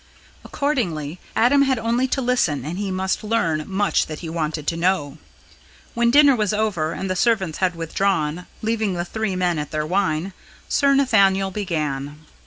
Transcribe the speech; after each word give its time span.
Accordingly, 0.43 1.19
Adam 1.35 1.61
had 1.61 1.77
only 1.77 2.07
to 2.07 2.23
listen 2.23 2.65
and 2.65 2.79
he 2.79 2.89
must 2.89 3.23
learn 3.23 3.65
much 3.67 4.07
that 4.07 4.21
he 4.21 4.29
wanted 4.29 4.65
to 4.65 4.75
know. 4.75 5.19
When 5.93 6.09
dinner 6.09 6.35
was 6.35 6.53
over 6.53 6.91
and 6.93 7.07
the 7.07 7.15
servants 7.15 7.59
had 7.59 7.75
withdrawn, 7.75 8.47
leaving 8.63 8.95
the 8.95 9.05
three 9.05 9.35
men 9.35 9.59
at 9.59 9.69
their 9.69 9.85
wine, 9.85 10.33
Sir 10.67 10.95
Nathaniel 10.95 11.51
began. 11.51 12.21